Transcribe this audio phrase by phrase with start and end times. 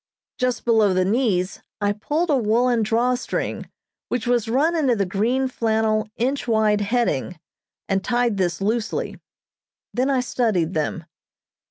[0.39, 3.69] Just below the knees I pulled a woolen drawstring
[4.09, 7.37] which was run into the green flannel, inch wide heading,
[7.87, 9.19] and tied this loosely;
[9.93, 11.05] then I studied them.